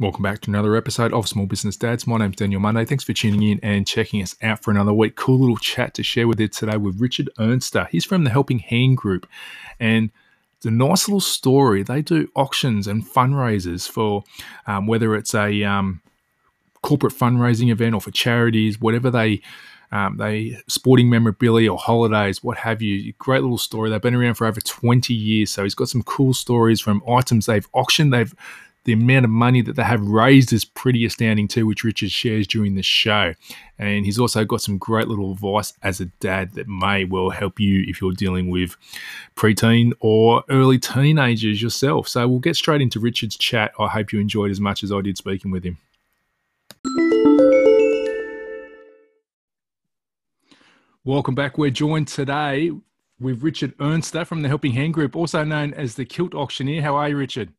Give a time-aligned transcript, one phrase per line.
[0.00, 2.06] Welcome back to another episode of Small Business Dads.
[2.06, 2.86] My name's Daniel Monday.
[2.86, 5.14] Thanks for tuning in and checking us out for another week.
[5.14, 7.86] Cool little chat to share with you today with Richard Ernster.
[7.90, 9.28] He's from the Helping Hand Group,
[9.78, 10.08] and
[10.56, 11.82] it's a nice little story.
[11.82, 14.24] They do auctions and fundraisers for
[14.66, 16.00] um, whether it's a um,
[16.80, 19.42] corporate fundraising event or for charities, whatever they
[19.92, 23.12] um, they sporting memorabilia or holidays, what have you.
[23.18, 23.90] Great little story.
[23.90, 27.44] They've been around for over 20 years, so he's got some cool stories from items
[27.44, 28.14] they've auctioned.
[28.14, 28.34] They've
[28.84, 32.46] the amount of money that they have raised is pretty astounding too, which Richard shares
[32.46, 33.34] during the show.
[33.78, 37.60] And he's also got some great little advice as a dad that may well help
[37.60, 38.76] you if you're dealing with
[39.36, 42.08] preteen or early teenagers yourself.
[42.08, 43.72] So we'll get straight into Richard's chat.
[43.78, 45.76] I hope you enjoyed as much as I did speaking with him.
[51.04, 51.58] Welcome back.
[51.58, 52.70] We're joined today
[53.18, 56.82] with Richard Ernster from the Helping Hand Group, also known as the Kilt Auctioneer.
[56.82, 57.52] How are you, Richard?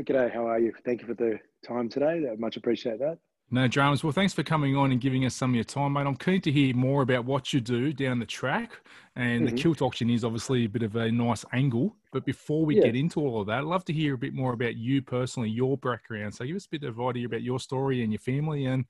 [0.00, 0.72] G'day, how are you?
[0.84, 2.26] Thank you for the time today.
[2.30, 3.18] I much appreciate that.
[3.50, 4.02] No dramas.
[4.02, 6.06] Well, thanks for coming on and giving us some of your time, mate.
[6.06, 8.72] I'm keen to hear more about what you do down the track.
[9.14, 9.54] And mm-hmm.
[9.54, 11.96] the kilt auction is obviously a bit of a nice angle.
[12.12, 12.86] But before we yeah.
[12.86, 15.50] get into all of that, I'd love to hear a bit more about you personally,
[15.50, 16.34] your background.
[16.34, 18.86] So give us a bit of idea about your story and your family and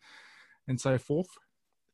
[0.69, 1.29] and so forth.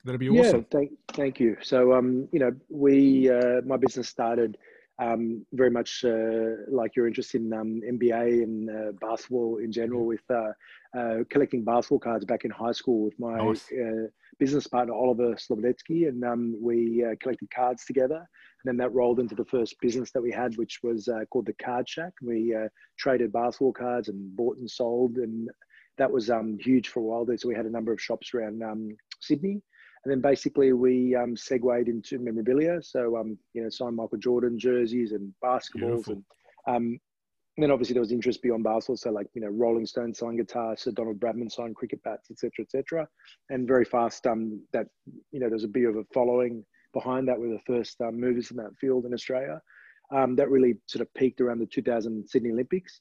[0.05, 0.61] That'd be awesome.
[0.61, 1.57] Yeah, thank, thank you.
[1.63, 4.57] So, um, you know, we, uh, my business started–
[5.01, 10.05] um, very much uh, like your interest in um, NBA and uh, basketball in general,
[10.05, 10.53] with uh,
[10.97, 13.67] uh, collecting basketball cards back in high school with my nice.
[13.73, 18.17] Uh, business partner Oliver Slobodetsky, and um, we uh, collected cards together.
[18.17, 21.55] And then that rolled into the first business that we had, which was called the
[21.55, 22.13] Card Shack.
[22.23, 22.55] We
[22.99, 25.49] traded basketball cards and bought and sold, and
[25.97, 27.25] that was um, huge for a while.
[27.25, 29.63] There, so we had a number of shops around um, Sydney.
[30.05, 32.83] And then basically we um, segued into memorabilia.
[32.83, 36.05] So, um, you know, signed Michael Jordan jerseys and basketballs.
[36.05, 36.23] Beautiful.
[36.67, 37.01] And, um,
[37.57, 38.97] and then obviously there was interest beyond basketball.
[38.97, 42.65] So like, you know, Rolling Stone signed guitars, Sir Donald Bradman signed cricket bats, etc.,
[42.65, 43.09] etc.
[43.51, 44.87] And very fast um, that,
[45.33, 46.65] you know, there's a bit of a following
[46.95, 47.39] behind that.
[47.39, 49.61] We're the first um, movers in that field in Australia.
[50.13, 53.01] Um, that really sort of peaked around the 2000 Sydney Olympics.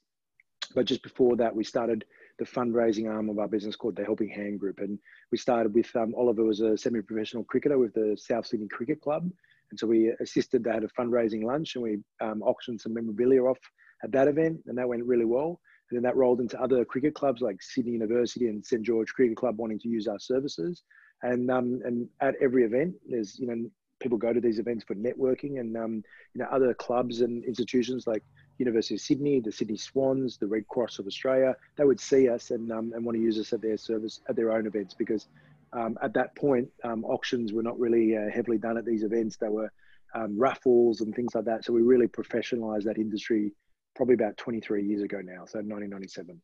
[0.74, 2.04] But just before that, we started
[2.40, 4.80] the fundraising arm of our business called the Helping Hand Group.
[4.80, 4.98] And
[5.30, 9.30] we started with um, Oliver was a semi-professional cricketer with the South Sydney Cricket Club.
[9.70, 13.42] And so we assisted, they had a fundraising lunch and we um, auctioned some memorabilia
[13.42, 13.58] off
[14.02, 15.60] at that event and that went really well.
[15.90, 18.82] And then that rolled into other cricket clubs like Sydney University and St.
[18.82, 20.82] George Cricket Club wanting to use our services.
[21.22, 23.68] And, um, and at every event, there's, you know,
[24.00, 26.02] people go to these events for networking and, um,
[26.32, 28.22] you know, other clubs and institutions like
[28.60, 32.50] University of Sydney, the Sydney Swans, the Red Cross of Australia, they would see us
[32.50, 35.26] and, um, and want to use us at their service, at their own events because
[35.72, 39.36] um, at that point, um, auctions were not really uh, heavily done at these events.
[39.36, 39.72] They were
[40.14, 41.64] um, raffles and things like that.
[41.64, 43.52] So we really professionalized that industry
[43.94, 46.40] probably about 23 years ago now, so 1997.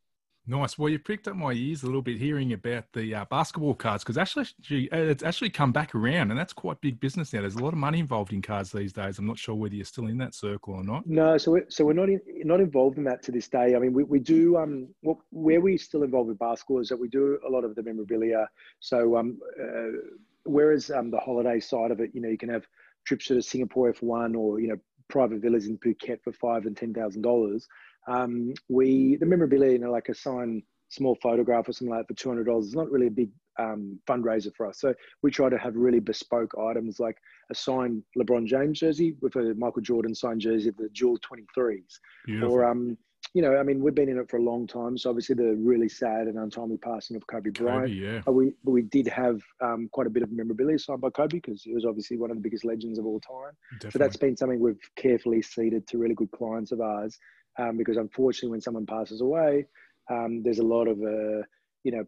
[0.48, 0.78] Nice.
[0.78, 4.04] Well, you picked up my ears a little bit hearing about the uh, basketball cards
[4.04, 7.40] because actually, uh, it's actually come back around, and that's quite big business now.
[7.40, 9.18] There's a lot of money involved in cards these days.
[9.18, 11.04] I'm not sure whether you're still in that circle or not.
[11.04, 13.74] No, so we're, so we're not in, not involved in that to this day.
[13.74, 16.98] I mean, we, we do um well, where we still involved with basketball is that
[16.98, 18.48] we do a lot of the memorabilia.
[18.78, 19.98] So um uh,
[20.44, 22.66] whereas um the holiday side of it, you know, you can have
[23.04, 26.94] trips to Singapore F1 or you know, private villas in Phuket for five and ten
[26.94, 27.66] thousand dollars
[28.06, 32.08] um, we the memorabilia, you know, like a signed small photograph or something like that
[32.08, 34.80] for two hundred dollars is not really a big um, fundraiser for us.
[34.80, 37.16] So we try to have really bespoke items like
[37.50, 41.98] a signed LeBron James jersey with a Michael Jordan signed jersey, the Jewel 23s.
[42.42, 42.96] Or, um,
[43.34, 44.96] you know, I mean, we've been in it for a long time.
[44.96, 47.86] So obviously the really sad and untimely passing of Kobe Bryant.
[47.86, 48.20] Kobe, yeah.
[48.24, 51.38] But we, but we did have um, quite a bit of memorabilia signed by Kobe
[51.38, 53.52] because he was obviously one of the biggest legends of all time.
[53.74, 53.90] Definitely.
[53.90, 57.18] So that's been something we've carefully seeded to really good clients of ours
[57.58, 59.66] um, because unfortunately, when someone passes away,
[60.10, 61.42] um, there's a lot of uh,
[61.84, 62.04] you know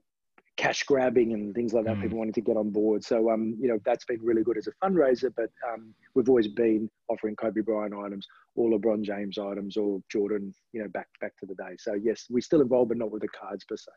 [0.56, 1.96] cash grabbing and things like that.
[1.96, 2.02] Mm.
[2.02, 3.04] People wanting to get on board.
[3.04, 5.32] So um, you know that's been really good as a fundraiser.
[5.34, 10.54] But um, we've always been offering Kobe Bryant items, or LeBron James items, or Jordan.
[10.72, 11.76] You know, back back to the day.
[11.78, 13.92] So yes, we're still involved, but not with the cards per se.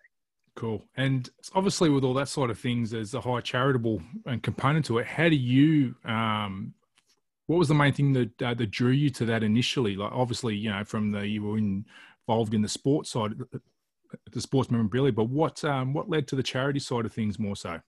[0.55, 0.83] Cool.
[0.97, 4.01] And obviously, with all that sort of things, there's a high charitable
[4.41, 5.07] component to it.
[5.07, 6.73] How do you um,
[7.51, 9.97] what was the main thing that uh, that drew you to that initially?
[9.97, 13.33] Like obviously, you know, from the you were involved in the sports side,
[14.31, 17.57] the sports memorabilia, but what um, what led to the charity side of things more
[17.57, 17.81] so?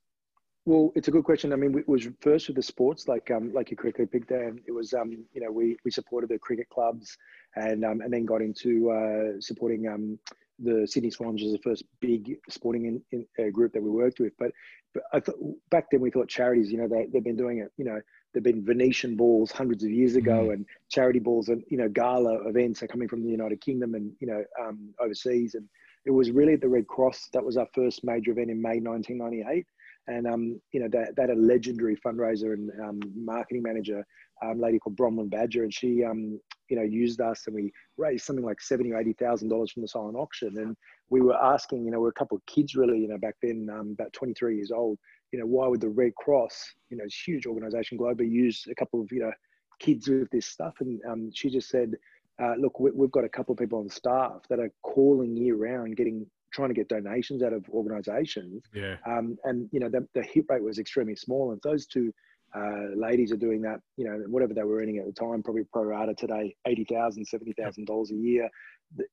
[0.66, 1.54] Well, it's a good question.
[1.54, 4.54] I mean, it was first with the sports, like um, like you correctly picked there.
[4.68, 7.18] It was um, you know we we supported the cricket clubs,
[7.56, 10.20] and um, and then got into uh, supporting um,
[10.60, 14.20] the Sydney Swans as the first big sporting in, in, uh, group that we worked
[14.20, 14.34] with.
[14.38, 14.52] But,
[14.94, 15.38] but I thought
[15.72, 18.02] back then we thought charities, you know, they they've been doing it, you know,
[18.34, 20.54] there've been Venetian balls hundreds of years ago, mm.
[20.54, 24.12] and charity balls and you know gala events are coming from the United Kingdom and
[24.20, 25.68] you know um, overseas, and
[26.06, 29.66] it was really the Red Cross that was our first major event in May 1998.
[30.08, 34.06] And um, you know that that a legendary fundraiser and um, marketing manager,
[34.44, 38.26] um, lady called Bronwyn Badger, and she um, you know used us, and we raised
[38.26, 40.58] something like seventy or eighty thousand dollars from the silent auction.
[40.58, 40.76] And
[41.10, 43.70] we were asking, you know, we're a couple of kids really, you know, back then,
[43.72, 44.98] um, about twenty three years old.
[45.34, 49.02] You know, why would the Red Cross, you know, huge organization globally, use a couple
[49.02, 49.32] of you know
[49.80, 50.76] kids with this stuff?
[50.80, 51.96] And um, she just said,
[52.42, 55.56] uh, look, we, have got a couple of people on staff that are calling year
[55.56, 58.64] round, getting trying to get donations out of organisations.
[58.74, 58.98] Yeah.
[59.08, 62.14] Um, and you know the, the hit rate was extremely small, and those two
[62.56, 63.80] uh, ladies are doing that.
[63.98, 67.26] You know, whatever they were earning at the time, probably pro rata today, eighty thousand,
[67.26, 68.50] seventy thousand dollars a year.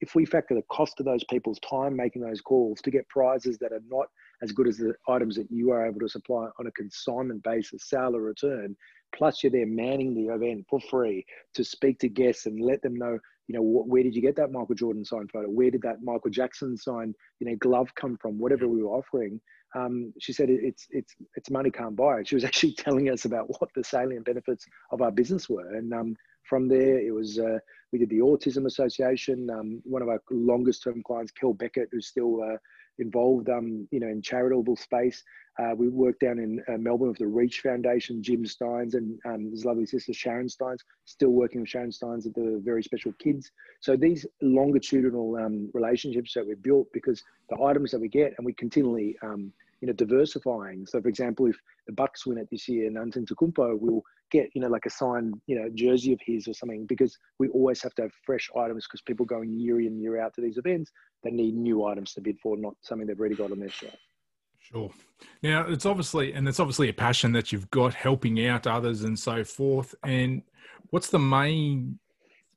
[0.03, 3.57] If we factor the cost of those people's time making those calls to get prizes
[3.59, 4.09] that are not
[4.43, 7.89] as good as the items that you are able to supply on a consignment basis,
[7.89, 8.77] sale or return,
[9.15, 12.95] plus you're there manning the event for free to speak to guests and let them
[12.95, 15.49] know you know where did you get that michael jordan signed photo?
[15.49, 18.39] Where did that michael jackson signed you know glove come from?
[18.39, 19.41] Whatever we were offering.
[19.75, 22.21] Um, she said it's it's it's money can't buy.
[22.21, 25.75] It she was actually telling us about what the salient benefits of our business were.
[25.75, 27.59] And um, from there it was uh,
[27.93, 29.51] we did the autism association.
[29.51, 32.57] Um, one of our longest term clients kel beckett who's still uh,
[33.01, 35.23] involved, um, you know, in charitable space.
[35.59, 39.51] Uh, we work down in uh, Melbourne with the Reach Foundation, Jim Stynes and um,
[39.51, 43.51] his lovely sister Sharon Stynes, still working with Sharon Stynes at the Very Special Kids.
[43.81, 48.47] So these longitudinal um, relationships that we built because the items that we get and
[48.47, 50.87] we continually, um, you know, diversifying.
[50.87, 51.57] So for example, if
[51.87, 55.35] the Bucks win it this year and Antetokounmpo, we'll get you know like a signed
[55.47, 58.87] you know jersey of his or something because we always have to have fresh items
[58.87, 60.91] because people going year in year out to these events.
[61.23, 63.97] They need new items to bid for not something they've already got on their shelf.
[64.61, 64.91] Sure.
[65.43, 69.19] Now it's obviously and it's obviously a passion that you've got helping out others and
[69.19, 69.95] so forth.
[70.05, 70.43] And
[70.91, 71.99] what's the main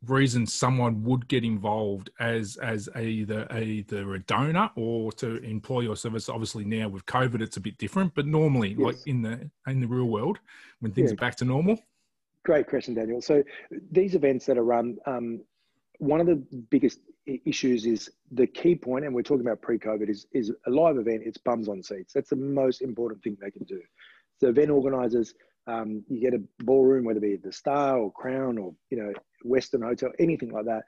[0.07, 5.95] reason someone would get involved as as either either a donor or to employ your
[5.95, 6.29] service.
[6.29, 8.79] Obviously now with covid it's a bit different but normally yes.
[8.79, 10.39] like in the in the real world
[10.79, 11.13] when things yeah.
[11.13, 11.79] are back to normal.
[12.43, 13.21] Great question daniel.
[13.21, 13.43] So
[13.91, 15.41] these events that are run um,
[15.99, 16.35] one of the
[16.69, 20.97] biggest issues is the key point and we're talking about pre-covid is is a live
[20.97, 22.13] event it's bums on seats.
[22.13, 23.81] That's the most important thing they can do.
[24.39, 25.33] So event organizers
[25.67, 29.13] um, you get a ballroom, whether it be the Star or Crown or you know
[29.45, 30.83] Westin Hotel, anything like that.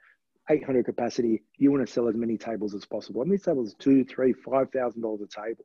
[0.48, 1.42] 800 capacity.
[1.58, 3.22] You want to sell as many tables as possible.
[3.22, 5.64] And these tables two, three, five thousand dollars a table.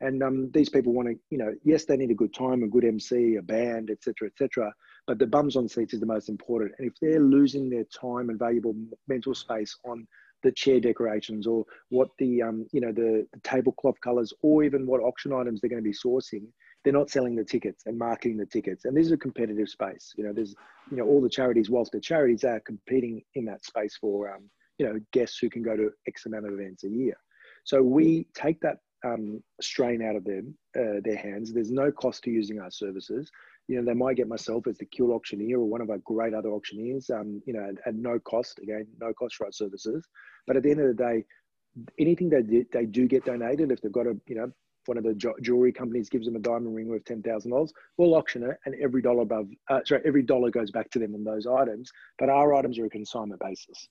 [0.00, 2.68] And um, these people want to, you know, yes, they need a good time, a
[2.68, 4.72] good MC, a band, etc., etc.
[5.06, 6.72] but the bums on seats is the most important.
[6.78, 8.74] And if they're losing their time and valuable
[9.08, 10.06] mental space on
[10.42, 14.86] the chair decorations or what the, um, you know, the, the tablecloth colors or even
[14.86, 16.46] what auction items they're going to be sourcing,
[16.84, 18.84] they're not selling the tickets and marketing the tickets.
[18.84, 20.12] And this is a competitive space.
[20.16, 20.54] You know, there's,
[20.90, 24.48] you know, all the charities, whilst the charities are competing in that space for, um,
[24.78, 27.16] you know, guests who can go to X amount of events a year.
[27.64, 31.52] So we take that um, strain out of them, uh, their hands.
[31.52, 33.30] There's no cost to using our services.
[33.68, 36.34] You know, they might get myself as the Kilt auctioneer or one of our great
[36.34, 40.06] other auctioneers, um, you know, at, at, no cost, again, no cost for our services.
[40.46, 41.24] But at the end of the day,
[41.98, 44.50] anything that they do get donated, if they've got a, you know,
[44.86, 48.14] one of the jewelry companies gives them a diamond ring worth ten thousand dollars, we'll
[48.14, 51.24] auction it, and every dollar above, uh, sorry, every dollar goes back to them on
[51.24, 51.90] those items.
[52.18, 53.88] But our items are a consignment basis.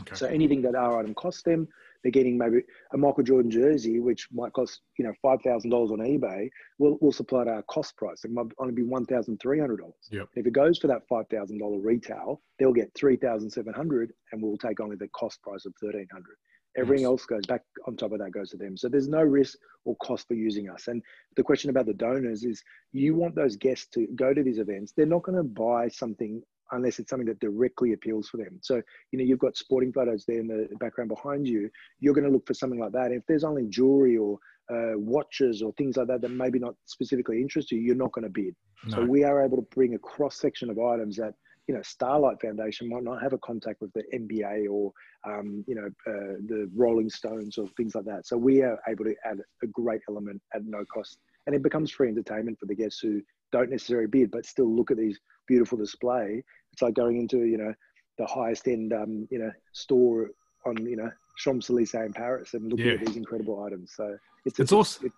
[0.00, 0.16] Okay.
[0.16, 1.68] So anything that our item costs them,
[2.02, 2.62] they're getting maybe
[2.92, 6.50] a Michael Jordan jersey, which might cost you know five thousand dollars on eBay.
[6.78, 8.24] We'll, we'll supply at our cost price.
[8.24, 9.94] It might only be one thousand three hundred dollars.
[10.10, 10.28] Yep.
[10.34, 14.12] If it goes for that five thousand dollar retail, they'll get three thousand seven hundred,
[14.32, 16.36] and we'll take only the cost price of thirteen hundred.
[16.76, 18.76] Everything else goes back on top of that goes to them.
[18.76, 20.88] So there's no risk or cost for using us.
[20.88, 21.02] And
[21.36, 22.62] the question about the donors is
[22.92, 24.92] you want those guests to go to these events.
[24.96, 28.58] They're not going to buy something unless it's something that directly appeals for them.
[28.62, 31.70] So, you know, you've got sporting photos there in the background behind you.
[32.00, 33.12] You're going to look for something like that.
[33.12, 34.38] If there's only jewelry or
[34.70, 38.24] uh, watches or things like that that maybe not specifically interest you, you're not going
[38.24, 38.54] to bid.
[38.86, 38.96] No.
[38.96, 41.34] So we are able to bring a cross section of items that
[41.66, 44.92] you know, Starlight Foundation might not have a contact with the NBA or,
[45.26, 48.26] um, you know, uh, the Rolling Stones or things like that.
[48.26, 51.18] So we are able to add a great element at no cost.
[51.46, 54.90] And it becomes free entertainment for the guests who don't necessarily bid, but still look
[54.90, 56.42] at these beautiful display.
[56.72, 57.72] It's like going into, you know,
[58.18, 60.30] the highest end, um, you know, store
[60.66, 62.92] on, you know, Champs-Élysées in Paris and looking yeah.
[62.92, 63.92] at these incredible items.
[63.96, 65.08] So it's, it's also,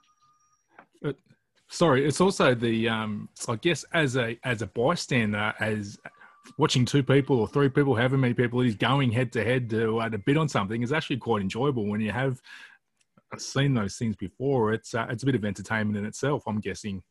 [1.02, 1.16] it,
[1.68, 5.98] sorry, it's also the, um, I guess as a, as a bystander, as
[6.58, 9.98] watching two people or three people, however many people is, going head to head to
[9.98, 12.40] uh, to bid on something is actually quite enjoyable when you have
[13.38, 14.72] seen those things before.
[14.72, 16.44] It's uh, it's a bit of entertainment in itself.
[16.46, 17.02] I'm guessing.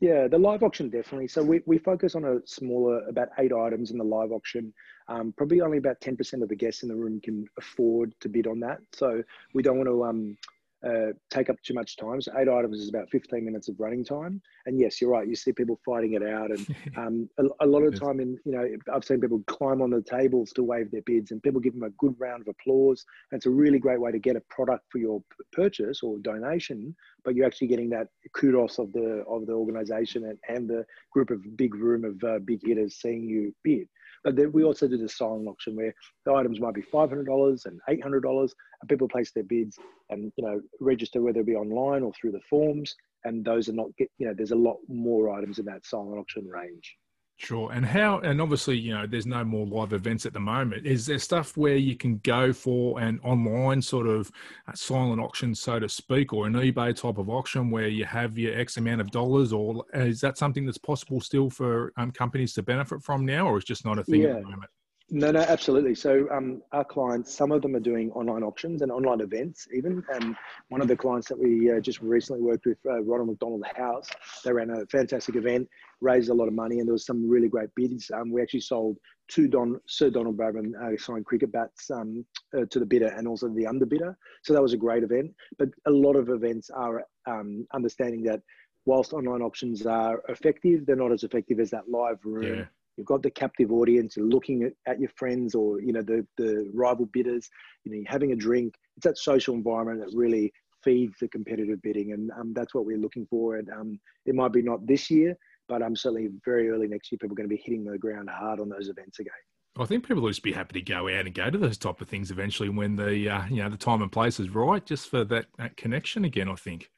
[0.00, 1.28] Yeah, the live auction definitely.
[1.28, 4.72] So we, we focus on a smaller, about eight items in the live auction.
[5.08, 8.46] Um, probably only about 10% of the guests in the room can afford to bid
[8.46, 8.78] on that.
[8.92, 10.38] So we don't want to um,
[10.86, 12.20] uh, take up too much time.
[12.20, 14.40] So eight items is about 15 minutes of running time.
[14.66, 15.28] And yes, you're right.
[15.28, 16.50] You see people fighting it out.
[16.50, 19.90] And um, a, a, lot of time in, you know, I've seen people climb on
[19.90, 23.04] the tables to wave their bids and people give them a good round of applause.
[23.30, 25.22] And it's a really great way to get a product for your
[25.52, 26.94] purchase or donation,
[27.24, 31.30] but you're actually getting that kudos of the, of the organization and, and the group
[31.30, 33.86] of big room of uh, big hitters seeing you bid.
[34.22, 35.94] But then we also do the silent auction where
[36.26, 39.78] the items might be $500 and $800 and people place their bids
[40.10, 42.94] and, you know, register whether it be online or through the forms.
[43.24, 46.46] And those are not, you know, there's a lot more items in that silent auction
[46.46, 46.96] range.
[47.42, 47.72] Sure.
[47.72, 50.86] And how, and obviously, you know, there's no more live events at the moment.
[50.86, 54.30] Is there stuff where you can go for an online sort of
[54.74, 58.58] silent auction, so to speak, or an eBay type of auction where you have your
[58.58, 59.54] X amount of dollars?
[59.54, 63.56] Or is that something that's possible still for um, companies to benefit from now, or
[63.56, 64.36] is just not a thing yeah.
[64.36, 64.70] at the moment?
[65.12, 65.96] No, no, absolutely.
[65.96, 70.04] So um, our clients, some of them are doing online auctions and online events even.
[70.14, 70.36] And
[70.68, 74.08] one of the clients that we uh, just recently worked with, uh, Ronald McDonald House,
[74.44, 75.68] they ran a fantastic event,
[76.00, 78.10] raised a lot of money, and there was some really great bids.
[78.14, 82.24] Um, we actually sold two Don, Sir Donald Bradman uh, signed cricket bats um,
[82.56, 84.14] uh, to the bidder and also the underbidder.
[84.42, 85.32] So that was a great event.
[85.58, 88.40] But a lot of events are um, understanding that
[88.86, 92.58] whilst online auctions are effective, they're not as effective as that live room.
[92.58, 92.64] Yeah
[93.00, 96.26] you've got the captive audience you're looking at, at your friends or you know the
[96.36, 97.48] the rival bidders
[97.84, 100.52] you know you're having a drink it's that social environment that really
[100.84, 104.52] feeds the competitive bidding and um, that's what we're looking for and um, it might
[104.52, 105.34] be not this year
[105.70, 107.96] but i'm um, certainly very early next year people are going to be hitting the
[107.96, 109.32] ground hard on those events again
[109.78, 112.00] I think people will just be happy to go out and go to those type
[112.00, 115.08] of things eventually when the uh, you know the time and place is right, just
[115.08, 116.48] for that, that connection again.
[116.48, 116.90] I think.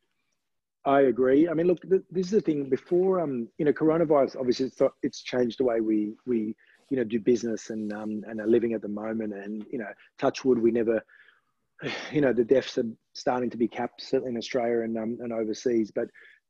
[0.85, 1.49] I agree.
[1.49, 2.69] I mean, look, this is the thing.
[2.69, 6.57] Before, um, you know, coronavirus obviously it's, it's changed the way we we
[6.91, 9.35] you know do business and um, and are living at the moment.
[9.35, 9.89] And you know,
[10.19, 11.01] touch wood, we never,
[12.13, 15.33] you know, the deaths are starting to be capped certainly in Australia and um, and
[15.33, 15.93] overseas.
[15.95, 16.09] But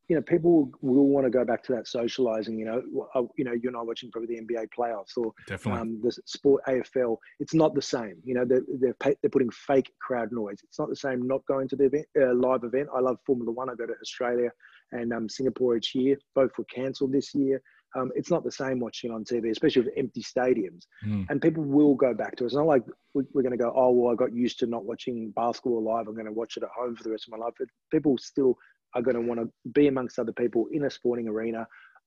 [0.09, 2.59] you know, people will want to go back to that socializing.
[2.59, 5.32] You know, uh, you know, you're not watching probably the NBA playoffs or
[5.73, 7.16] um, the sport AFL.
[7.40, 8.16] It's not the same.
[8.25, 10.59] You know, they're they're, they're putting fake crowd noise.
[10.64, 11.26] It's not the same.
[11.26, 12.88] Not going to the event, uh, live event.
[12.94, 13.71] I love Formula One.
[13.71, 14.50] I go to Australia
[14.90, 16.18] and um, Singapore each year.
[16.35, 17.62] Both were cancelled this year.
[17.94, 20.87] Um, it's not the same watching on TV, especially with empty stadiums.
[21.06, 21.26] Mm.
[21.28, 22.47] And people will go back to it.
[22.47, 25.30] It's not like we're going to go, oh, well, I got used to not watching
[25.37, 26.09] basketball live.
[26.09, 27.54] I'm going to watch it at home for the rest of my life.
[27.59, 28.56] But people still
[28.94, 31.66] are going to want to be amongst other people in a sporting arena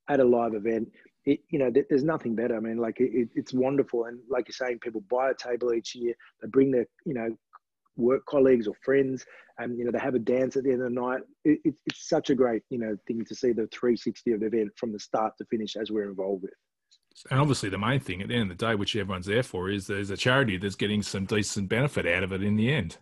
[0.10, 0.90] at a live event.
[1.26, 2.56] It, you know, there's nothing better.
[2.56, 4.06] I mean, like it, it's wonderful.
[4.06, 6.14] And like you're saying, people buy a table each year.
[6.42, 7.36] They bring their, you know,
[7.98, 9.26] work colleagues or friends,
[9.58, 11.22] and you know, they have a dance at the end of the night.
[11.44, 14.46] It, it, it's such a great, you know, thing to see the 360 of the
[14.48, 16.54] event from the start to finish as we're involved with.
[17.32, 19.70] And obviously, the main thing at the end of the day, which everyone's there for,
[19.70, 22.98] is there's a charity that's getting some decent benefit out of it in the end.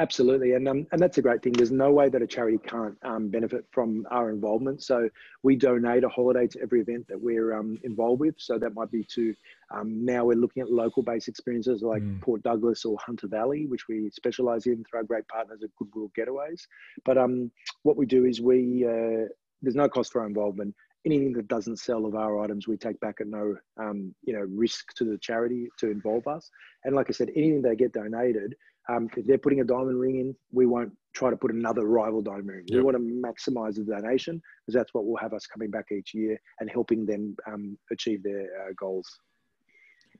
[0.00, 1.52] Absolutely, and um, and that's a great thing.
[1.52, 4.80] There's no way that a charity can't um, benefit from our involvement.
[4.80, 5.08] So
[5.42, 8.36] we donate a holiday to every event that we're um, involved with.
[8.38, 9.34] So that might be to
[9.72, 12.20] um, now we're looking at local-based experiences like mm.
[12.20, 16.12] Port Douglas or Hunter Valley, which we specialise in through our great partners at Goodwill
[16.16, 16.62] Getaways.
[17.04, 17.50] But um,
[17.82, 19.26] what we do is we uh,
[19.62, 20.76] there's no cost for our involvement.
[21.06, 24.46] Anything that doesn't sell of our items, we take back at no, um, you know,
[24.48, 26.50] risk to the charity to involve us.
[26.84, 28.54] And like I said, anything they get donated,
[28.88, 32.22] um, if they're putting a diamond ring in, we won't try to put another rival
[32.22, 32.64] diamond ring.
[32.68, 32.76] Yep.
[32.76, 36.14] We want to maximize the donation because that's what will have us coming back each
[36.14, 39.06] year and helping them um, achieve their uh, goals.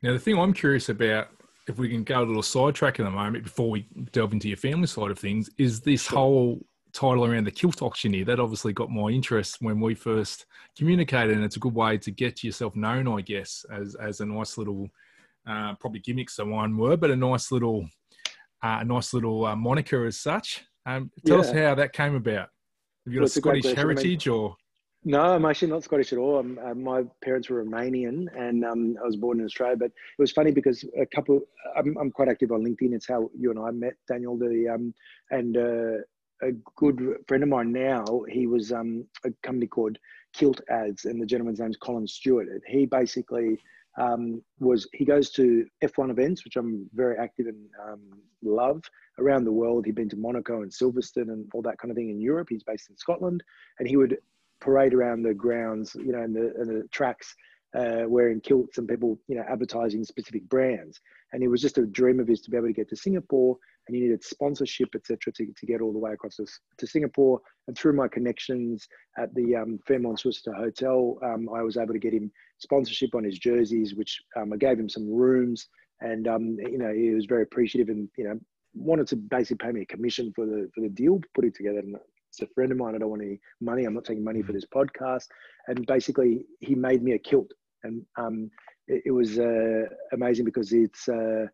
[0.03, 1.29] Now, the thing I'm curious about,
[1.67, 4.57] if we can go a little sidetrack in a moment before we delve into your
[4.57, 6.19] family side of things, is this sure.
[6.19, 8.25] whole title around the kilt auctioneer.
[8.25, 10.47] That obviously got my interest when we first
[10.77, 14.27] communicated, and it's a good way to get yourself known, I guess, as as a
[14.27, 14.89] nice little,
[15.47, 17.89] uh, probably gimmicks the one word, but a nice little
[18.63, 20.65] uh, a nice little uh, moniker as such.
[20.87, 21.43] Um, tell yeah.
[21.43, 22.49] us how that came about.
[23.05, 24.57] Have you got well, a Scottish a heritage I mean, or?
[25.05, 26.39] No, I'm actually not Scottish at all.
[26.39, 29.77] Uh, my parents were Romanian, and um, I was born in Australia.
[29.77, 31.41] But it was funny because a couple.
[31.77, 32.93] I'm, I'm, quite active on LinkedIn.
[32.93, 34.37] It's how you and I met, Daniel.
[34.37, 34.93] The um,
[35.31, 36.03] and uh,
[36.43, 38.05] a good friend of mine now.
[38.29, 39.99] He was um, a company called
[40.35, 42.49] Kilt Ads, and the gentleman's name's Colin Stewart.
[42.49, 43.59] And he basically
[43.99, 48.01] um, was he goes to F1 events, which I'm very active and um,
[48.43, 48.83] love
[49.19, 49.85] around the world.
[49.85, 52.49] He'd been to Monaco and Silverstone and all that kind of thing in Europe.
[52.51, 53.43] He's based in Scotland,
[53.79, 54.17] and he would
[54.61, 57.35] parade around the grounds, you know, and the, and the tracks
[57.75, 61.01] uh, wearing kilts and people, you know, advertising specific brands.
[61.33, 63.57] And it was just a dream of his to be able to get to Singapore
[63.89, 67.41] and you needed sponsorship, etc., to, to get all the way across to, to Singapore.
[67.67, 68.87] And through my connections
[69.19, 73.25] at the um, Fairmont Worcester Hotel, um, I was able to get him sponsorship on
[73.25, 75.69] his jerseys, which um, I gave him some rooms,
[76.01, 78.39] and um, you know he was very appreciative, and you know
[78.75, 81.81] wanted to basically pay me a commission for the for the deal, put it together.
[81.81, 81.97] And
[82.31, 82.95] it's a friend of mine.
[82.95, 83.85] I don't want any money.
[83.85, 85.27] I'm not taking money for this podcast.
[85.67, 87.51] And basically, he made me a kilt,
[87.85, 88.51] and um,
[88.87, 91.09] it, it, was uh, amazing because it's.
[91.09, 91.47] Uh,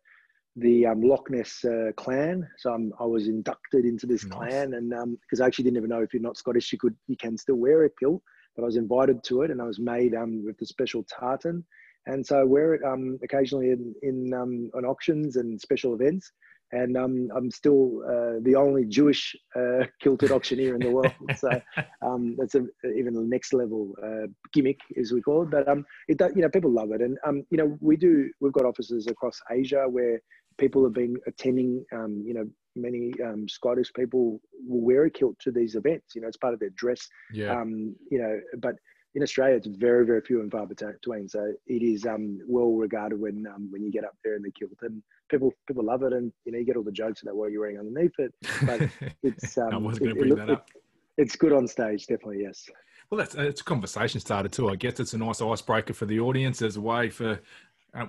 [0.55, 2.47] the um, Loch Ness uh, clan.
[2.57, 4.37] So um, I was inducted into this nice.
[4.37, 6.95] clan, and because um, I actually didn't even know if you're not Scottish, you could
[7.07, 8.21] you can still wear a kilt.
[8.55, 11.63] But I was invited to it, and I was made um, with the special tartan,
[12.05, 16.31] and so I wear it um, occasionally in in um, on auctions and special events.
[16.71, 21.13] And um, I'm still uh, the only Jewish uh, kilted auctioneer in the world.
[21.37, 21.61] So
[22.01, 22.65] um, that's a,
[22.97, 25.51] even the next level uh, gimmick, as we call it.
[25.51, 28.31] But um, it, you know, people love it, and um, you know, we do.
[28.39, 30.19] We've got offices across Asia where
[30.57, 31.85] people have been attending.
[31.93, 32.45] Um, you know,
[32.75, 36.15] many um, Scottish people will wear a kilt to these events.
[36.15, 37.07] You know, it's part of their dress.
[37.33, 37.51] Yeah.
[37.51, 38.75] Um, you know, but
[39.15, 41.29] in Australia, it's very, very few and far between.
[41.29, 44.51] So it is um, well regarded when um, when you get up there in the
[44.51, 47.35] kilt, and people people love it, and you know you get all the jokes about
[47.35, 48.33] what you're wearing underneath it.
[48.65, 48.89] But
[49.23, 50.69] it's um, I was going to bring it, that up.
[50.75, 50.81] It,
[51.17, 52.41] it's good on stage, definitely.
[52.41, 52.69] Yes.
[53.09, 54.69] Well, that's it's a conversation starter too.
[54.69, 57.37] I guess it's a nice icebreaker for the audience as a way for uh,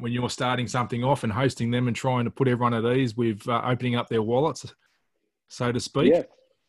[0.01, 3.17] when you're starting something off and hosting them and trying to put everyone at ease
[3.17, 4.75] with uh, opening up their wallets,
[5.49, 6.13] so to speak.
[6.13, 6.23] Yeah,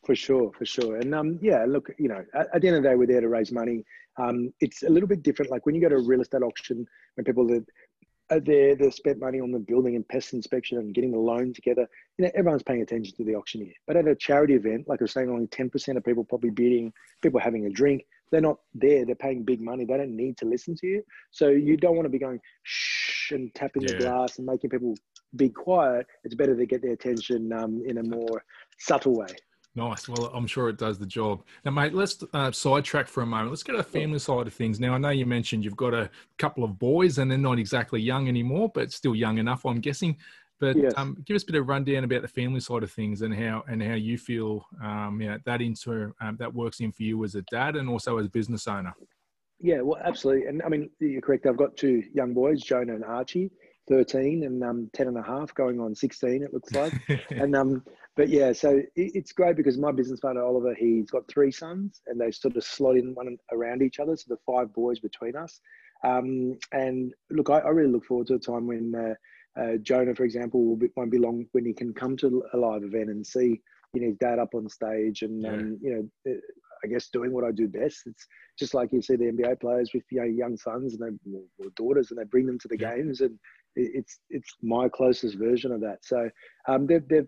[0.05, 0.97] for sure, for sure.
[0.97, 3.21] And um, yeah, look, you know, at, at, the end of the day, we're there
[3.21, 3.83] to raise money.
[4.17, 5.51] Um, it's a little bit different.
[5.51, 7.65] Like when you go to a real estate auction, when people that
[8.29, 11.53] are there, they've spent money on the building and pest inspection and getting the loan
[11.53, 11.87] together.
[12.17, 13.73] You know, everyone's paying attention to the auctioneer.
[13.85, 16.91] But at a charity event, like I was saying, only 10% of people probably bidding,
[17.21, 19.05] people having a drink they're not there.
[19.05, 19.85] They're paying big money.
[19.85, 21.03] They don't need to listen to you.
[21.31, 23.93] So you don't want to be going shh and tapping yeah.
[23.93, 24.95] the glass and making people
[25.35, 26.07] be quiet.
[26.23, 28.43] It's better to get their attention um, in a more
[28.79, 29.27] subtle way.
[29.75, 30.09] Nice.
[30.09, 31.43] Well, I'm sure it does the job.
[31.63, 33.51] Now, mate, let's uh, sidetrack for a moment.
[33.51, 34.79] Let's get to the family side of things.
[34.79, 38.01] Now, I know you mentioned you've got a couple of boys and they're not exactly
[38.01, 40.17] young anymore, but still young enough, I'm guessing.
[40.59, 40.93] But yes.
[40.97, 43.63] um, give us a bit of rundown about the family side of things and how
[43.67, 47.23] and how you feel um, you know, that into um, that works in for you
[47.23, 48.93] as a dad and also as a business owner.
[49.59, 50.47] Yeah, well, absolutely.
[50.47, 51.45] And I mean, you're correct.
[51.45, 53.51] I've got two young boys, Jonah and Archie,
[53.87, 56.93] 13 and um, 10 and a half, going on 16, it looks like.
[57.31, 57.83] and um,
[58.15, 62.01] but yeah, so it, it's great because my business partner Oliver, he's got three sons,
[62.07, 64.15] and they sort of slot in one around each other.
[64.15, 65.59] So the five boys between us.
[66.03, 68.93] Um, and look, I, I, really look forward to a time when.
[68.95, 69.13] Uh,
[69.59, 72.57] uh, Jonah, for example, will be, won't be long when he can come to a
[72.57, 73.61] live event and see
[73.93, 75.49] you know his dad up on stage and yeah.
[75.49, 75.93] um, you
[76.25, 76.37] know uh,
[76.83, 78.03] I guess doing what I do best.
[78.05, 81.37] It's just like you see the NBA players with you know, young sons and they,
[81.59, 82.95] or daughters, and they bring them to the yeah.
[82.95, 83.37] games, and
[83.75, 85.99] it's it's my closest version of that.
[86.03, 86.29] So
[86.67, 87.27] um, they've they've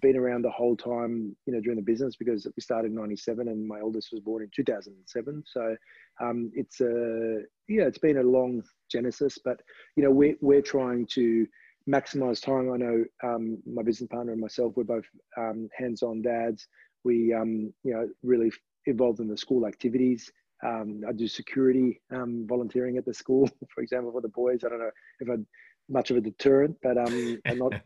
[0.00, 3.48] been around the whole time, you know, during the business because we started in '97
[3.48, 5.42] and my oldest was born in 2007.
[5.46, 5.76] So
[6.20, 9.60] um, it's a yeah, it's been a long genesis, but
[9.96, 11.46] you know, we're we're trying to
[11.90, 12.72] maximize time.
[12.72, 15.04] I know um, my business partner and myself, we're both
[15.36, 16.68] um, hands-on dads.
[17.04, 18.52] We, um, you know, really
[18.86, 20.30] involved in the school activities.
[20.64, 24.60] Um, I do security um, volunteering at the school, for example, for the boys.
[24.64, 25.46] I don't know if I'm
[25.88, 27.72] much of a deterrent, but um, I'm not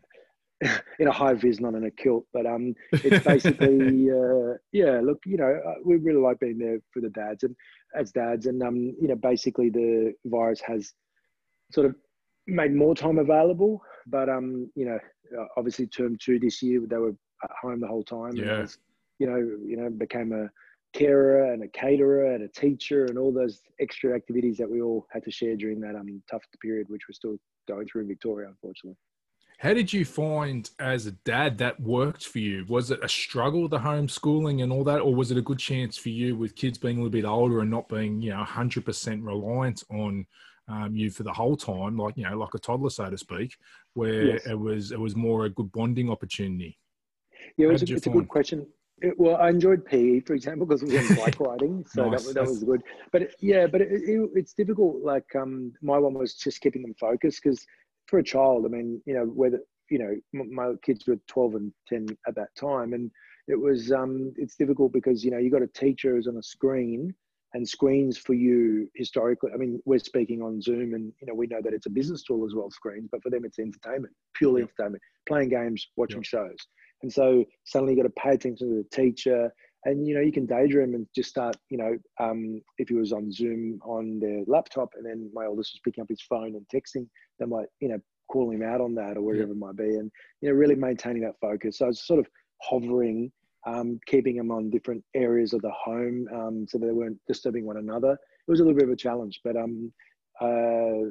[0.99, 2.25] in a high vis, not in a kilt.
[2.33, 4.99] But um, it's basically, uh, yeah.
[5.03, 7.55] Look, you know, uh, we really like being there for the dads and
[7.95, 10.93] as dads, and um, you know, basically the virus has
[11.71, 11.95] sort of
[12.47, 13.81] made more time available.
[14.07, 14.99] But um, you know,
[15.37, 18.35] uh, obviously term two this year they were at home the whole time.
[18.35, 18.61] Yeah.
[18.61, 18.77] Was,
[19.19, 20.49] you know, you know, became a
[20.97, 25.05] carer and a caterer and a teacher and all those extra activities that we all
[25.11, 28.47] had to share during that um tough period, which we're still going through in Victoria,
[28.47, 28.97] unfortunately.
[29.59, 32.65] How did you find as a dad that worked for you?
[32.67, 35.97] Was it a struggle, the homeschooling and all that, or was it a good chance
[35.97, 39.25] for you with kids being a little bit older and not being, you know, 100%
[39.25, 40.25] reliant on
[40.67, 43.55] um, you for the whole time, like you know, like a toddler, so to speak,
[43.93, 44.45] where yes.
[44.47, 46.77] it was it was more a good bonding opportunity.
[47.57, 48.65] Yeah, it was a, it's a good question.
[49.01, 52.25] It, well, I enjoyed PE, for example, because we was bike riding, so nice.
[52.25, 52.81] that, that was good.
[53.11, 55.03] But it, yeah, but it, it, it's difficult.
[55.03, 57.65] Like um, my one was just keeping them focused because
[58.07, 61.73] for a child, I mean, you know, whether you know, my kids were 12 and
[61.87, 63.11] 10 at that time, and
[63.47, 66.43] it was um, it's difficult because you know you got a teacher who's on a
[66.43, 67.13] screen
[67.55, 71.47] and screens for you historically i mean we're speaking on zoom and you know we
[71.47, 74.61] know that it's a business tool as well screens but for them it's entertainment purely
[74.61, 74.67] yeah.
[74.67, 76.39] entertainment playing games watching yeah.
[76.39, 76.57] shows
[77.01, 79.51] and so suddenly you got to pay attention to the teacher
[79.85, 83.11] and you know you can daydream and just start you know um, if he was
[83.13, 86.65] on zoom on their laptop and then my oldest was picking up his phone and
[86.73, 87.07] texting
[87.39, 89.51] they might you know call him out on that or whatever yeah.
[89.51, 89.95] it might be.
[89.97, 91.77] And, you know, really maintaining that focus.
[91.79, 92.27] So it's sort of
[92.61, 93.31] hovering,
[93.65, 97.77] um, keeping them on different areas of the home um, so they weren't disturbing one
[97.77, 98.13] another.
[98.13, 99.91] It was a little bit of a challenge, but um,
[100.41, 101.09] uh,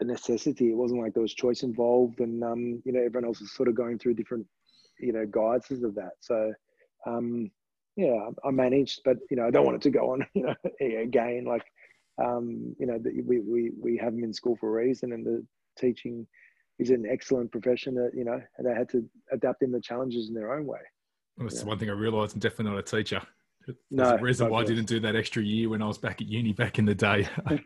[0.00, 0.70] a necessity.
[0.70, 3.68] It wasn't like there was choice involved, and um, you know everyone else was sort
[3.68, 4.46] of going through different
[4.98, 6.12] you know guidances of that.
[6.20, 6.52] So
[7.06, 7.50] um,
[7.96, 10.54] yeah, I managed, but you know I don't want it to go on you know
[10.80, 11.44] again.
[11.46, 11.64] Like
[12.22, 15.46] um, you know we we we have them in school for a reason, and the
[15.78, 16.26] teaching
[16.78, 20.34] is an excellent profession that you know they had to adapt in the challenges in
[20.34, 20.80] their own way.
[21.38, 21.64] That's yeah.
[21.66, 22.34] one thing I realised.
[22.34, 23.20] I'm definitely not a teacher.
[23.66, 26.20] There's no, a reason why I didn't do that extra year when I was back
[26.20, 27.28] at uni back in the day.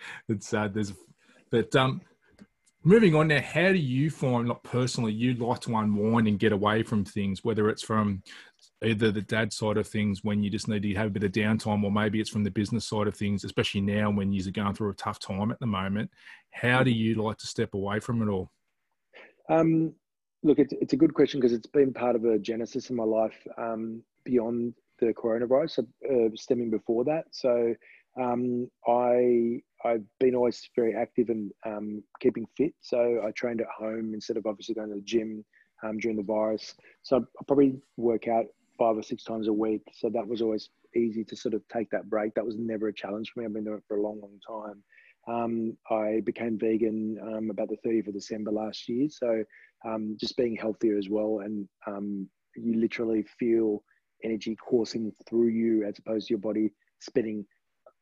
[0.28, 0.92] it's uh, there's,
[1.50, 2.00] but um,
[2.84, 6.52] moving on now, how do you find, like personally, you like to unwind and get
[6.52, 8.22] away from things, whether it's from
[8.84, 11.32] either the dad side of things when you just need to have a bit of
[11.32, 14.74] downtime, or maybe it's from the business side of things, especially now when you're going
[14.74, 16.10] through a tough time at the moment.
[16.50, 18.50] How do you like to step away from it all?
[19.50, 19.94] Um,
[20.42, 23.04] look, it's, it's a good question because it's been part of a genesis in my
[23.04, 27.24] life um, beyond the coronavirus, uh, stemming before that.
[27.30, 27.74] So
[28.20, 32.74] um, I I've been always very active and um, keeping fit.
[32.80, 35.44] So I trained at home instead of obviously going to the gym
[35.84, 36.74] um, during the virus.
[37.02, 38.46] So I probably work out
[38.76, 39.82] five or six times a week.
[39.92, 42.34] So that was always easy to sort of take that break.
[42.34, 43.46] That was never a challenge for me.
[43.46, 44.82] I've been doing it for a long, long time.
[45.28, 49.08] Um, I became vegan um, about the 30th of December last year.
[49.10, 49.44] So
[49.86, 51.40] um, just being healthier as well.
[51.44, 53.82] And um, you literally feel
[54.24, 57.44] energy coursing through you as opposed to your body spending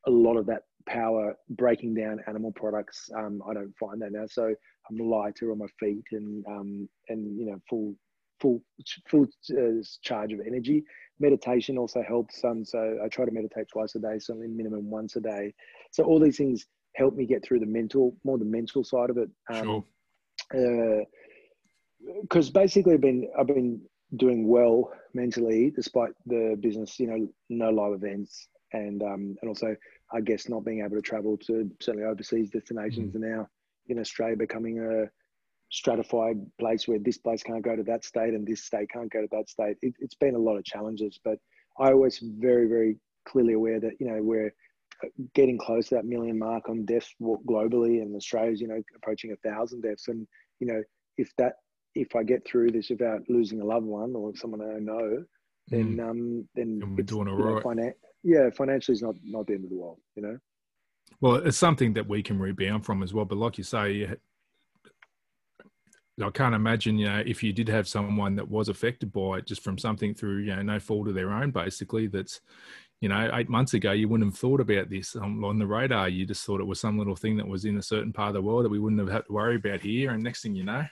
[0.07, 3.09] a lot of that power breaking down animal products.
[3.15, 4.53] Um, I don't find that now, so
[4.89, 7.95] I'm lighter on my feet and um, and you know full
[8.39, 8.61] full
[9.09, 10.83] full uh, charge of energy.
[11.19, 12.43] Meditation also helps.
[12.43, 15.53] Um, so I try to meditate twice a day, certainly minimum once a day.
[15.91, 19.17] So all these things help me get through the mental, more the mental side of
[19.17, 19.29] it.
[19.51, 19.83] Um,
[20.53, 21.03] sure.
[22.21, 23.81] Because uh, basically, I've been I've been
[24.15, 26.99] doing well mentally despite the business.
[26.99, 29.75] You know, no live events and um, and also
[30.11, 33.15] I guess not being able to travel to certainly overseas destinations mm.
[33.15, 33.47] and now
[33.87, 35.09] in Australia becoming a
[35.69, 39.21] stratified place where this place can't go to that state and this state can't go
[39.21, 39.77] to that state.
[39.81, 41.37] It, has been a lot of challenges, but
[41.79, 44.53] I was very very clearly aware that you know we're
[45.35, 49.47] getting close to that million mark on deaths globally and Australia's you know approaching a
[49.47, 50.27] thousand deaths and
[50.59, 50.81] you know
[51.17, 51.53] if that
[52.01, 55.23] if I get through this without losing a loved one or someone I know
[55.67, 56.09] then mm.
[56.09, 57.63] um then we're doing all right.
[57.63, 60.37] Know, finan- yeah, financially is not not the end of the world, you know.
[61.21, 63.25] Well, it's something that we can rebound from as well.
[63.25, 64.07] But like you say,
[66.21, 69.47] I can't imagine, you know, if you did have someone that was affected by it
[69.47, 72.41] just from something through, you know, no fault of their own, basically, that's,
[73.01, 76.09] you know, eight months ago, you wouldn't have thought about this on the radar.
[76.09, 78.33] You just thought it was some little thing that was in a certain part of
[78.35, 80.11] the world that we wouldn't have had to worry about here.
[80.11, 80.85] And next thing you know,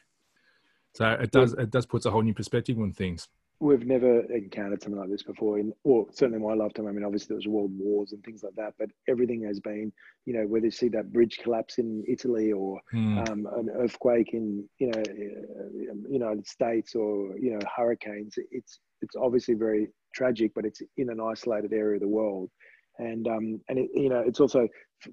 [0.96, 3.28] so it does, it does puts a whole new perspective on things.
[3.60, 6.88] We've never encountered something like this before in or certainly in my lifetime.
[6.88, 9.94] I mean obviously there was world wars and things like that but everything has been
[10.26, 13.30] you know whether you see that bridge collapse in italy or mm.
[13.30, 19.16] um, an earthquake in you know uh, united states or you know hurricanes it's it's
[19.16, 22.50] obviously very tragic but it's in an isolated area of the world.
[22.98, 24.68] And um and it, you know it's also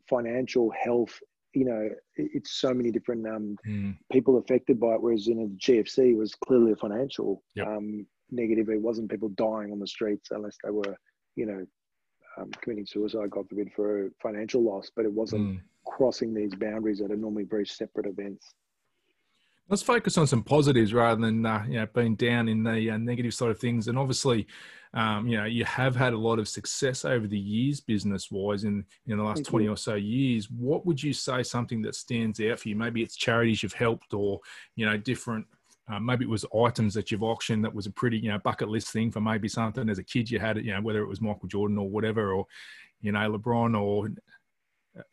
[0.08, 1.18] financial health
[1.54, 3.96] you know, it's so many different um, mm.
[4.10, 5.02] people affected by it.
[5.02, 7.66] Whereas in a GFC was clearly a financial yep.
[7.66, 8.68] um, negative.
[8.68, 10.96] It wasn't people dying on the streets unless they were,
[11.36, 11.66] you know,
[12.38, 14.90] um, committing suicide, God forbid, for financial loss.
[14.94, 15.60] But it wasn't mm.
[15.86, 18.54] crossing these boundaries that are normally very separate events.
[19.72, 22.98] Let's focus on some positives rather than uh, you know being down in the uh,
[22.98, 23.88] negative side of things.
[23.88, 24.46] And obviously,
[24.92, 28.64] um, you know you have had a lot of success over the years, business wise,
[28.64, 29.72] in in the last Thank twenty you.
[29.72, 30.50] or so years.
[30.50, 32.76] What would you say something that stands out for you?
[32.76, 34.40] Maybe it's charities you've helped, or
[34.76, 35.46] you know different
[35.90, 38.68] uh, maybe it was items that you've auctioned that was a pretty, you know, bucket
[38.68, 41.08] list thing for maybe something as a kid you had it, you know, whether it
[41.08, 42.46] was Michael Jordan or whatever, or,
[43.00, 44.08] you know, LeBron or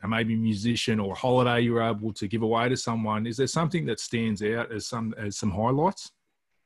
[0.06, 3.26] maybe musician or holiday you were able to give away to someone.
[3.26, 6.12] Is there something that stands out as some as some highlights?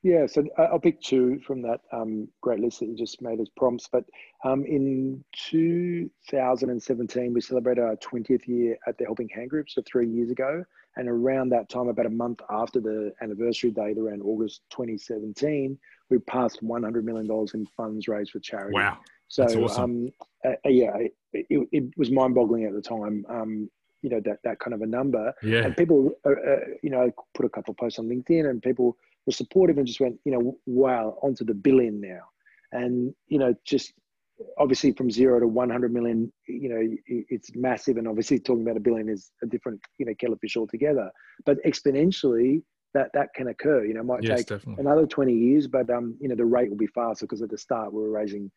[0.04, 3.40] Yeah, so uh, I'll pick two from that um, great list that you just made
[3.40, 3.88] as prompts.
[3.90, 4.04] But
[4.44, 10.06] um, in 2017, we celebrated our 20th year at the Helping Hand Group, so three
[10.06, 10.62] years ago.
[10.96, 15.78] And around that time, about a month after the anniversary date, around August 2017,
[16.10, 18.74] we passed $100 million in funds raised for charity.
[18.74, 18.98] Wow.
[19.34, 19.82] So, awesome.
[19.82, 20.10] um,
[20.44, 23.26] uh, uh, yeah, it, it, it was mind boggling at the time.
[23.28, 23.68] Um,
[24.00, 25.32] you know, that, that kind of a number.
[25.42, 25.64] Yeah.
[25.64, 28.96] And people, uh, uh, you know, put a couple of posts on LinkedIn and people
[29.26, 32.20] were supportive and just went, you know, wow, onto the billion now.
[32.70, 33.92] And, you know, just
[34.58, 37.96] obviously from zero to 100 million, you know, it's massive.
[37.96, 41.10] And obviously talking about a billion is a different, you know, kettle of fish altogether.
[41.44, 43.84] But exponentially, that that can occur.
[43.84, 44.84] You know, it might Yes, take definitely.
[44.84, 47.58] another 20 years, but um, you know, the rate will be faster because at the
[47.58, 48.50] start we were raising,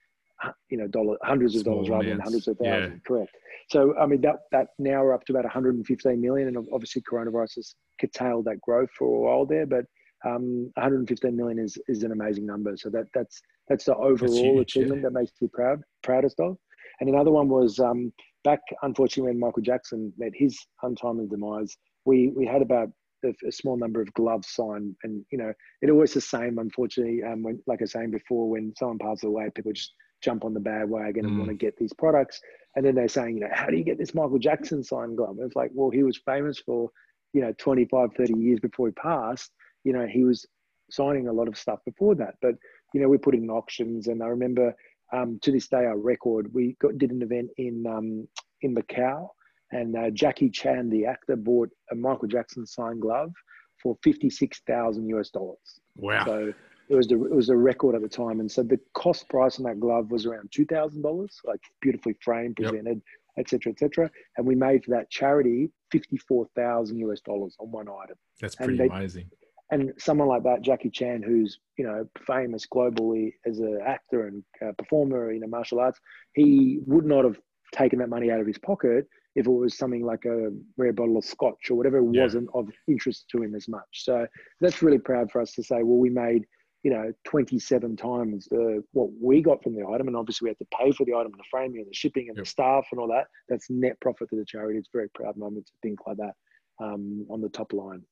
[0.70, 2.82] you know, dollar hundreds of dollars rather than hundreds of Yeah.
[2.82, 3.02] thousands.
[3.06, 3.32] Correct.
[3.70, 7.56] So I mean that that now we're up to about 115 million, and obviously coronavirus
[7.56, 9.86] has curtailed that growth for a while there, but
[10.26, 12.76] um, 115 million is is an amazing number.
[12.78, 14.62] So that that's that's the overall huge, yeah.
[14.62, 16.58] achievement that makes me proud proudest of.
[17.00, 18.12] And another one was um,
[18.44, 21.76] back, unfortunately, when Michael Jackson met his untimely demise.
[22.06, 22.90] We we had about
[23.26, 26.58] a, a small number of gloves signed, and you know it always the same.
[26.58, 30.44] Unfortunately, um, when like I was saying before, when someone passes away, people just jump
[30.44, 31.40] on the bandwagon and Mm.
[31.40, 32.42] want to get these products.
[32.76, 35.38] And then they're saying, you know, how do you get this Michael Jackson signed glove?
[35.38, 36.90] And it's like, well, he was famous for,
[37.34, 39.52] you know, 25, 30 years before he passed.
[39.84, 40.46] You know, he was
[40.90, 42.36] signing a lot of stuff before that.
[42.42, 42.56] But,
[42.94, 44.08] you know, we put in auctions.
[44.08, 44.76] And I remember
[45.14, 48.28] um, to this day, our record, we got, did an event in, um,
[48.62, 49.30] in Macau.
[49.72, 53.34] And uh, Jackie Chan, the actor, bought a Michael Jackson signed glove
[53.82, 55.80] for 56,000 US dollars.
[55.98, 56.24] Wow.
[56.26, 56.54] So
[56.90, 59.60] it was the it was a record at the time, and so the cost price
[59.60, 63.02] on that glove was around two thousand dollars, like beautifully framed, presented,
[63.38, 64.10] etc., etc.
[64.38, 68.18] And we made for that charity fifty four thousand US dollars on one item.
[68.42, 69.30] That's and pretty they- amazing.
[69.70, 74.44] And someone like that, Jackie Chan, who's you know famous globally as an actor and
[74.66, 76.00] uh, performer, you know, martial arts,
[76.36, 77.38] he would not have
[77.74, 81.18] taken that money out of his pocket if it was something like a rare bottle
[81.18, 82.24] of scotch or whatever Yeah.
[82.24, 83.84] wasn't of interest to him as much.
[83.92, 84.26] So
[84.62, 86.46] that's really proud for us to say, well, we made,
[86.84, 90.08] you know, 27 times the, what we got from the item.
[90.08, 92.30] And obviously we had to pay for the item and the framing and the shipping
[92.30, 92.46] and Yep.
[92.46, 93.28] the staff and all that.
[93.50, 94.80] That's net profit to the charity.
[94.80, 96.34] It's a very proud moment to think like that
[96.80, 98.04] um, on the top line.